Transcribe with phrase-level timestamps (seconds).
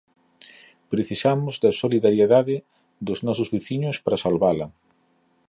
[0.93, 2.55] Precisamos da solidariedade
[3.07, 4.67] dos nosos veciños para salvala.